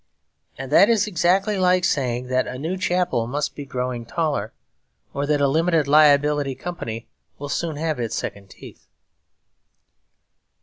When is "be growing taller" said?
3.53-4.51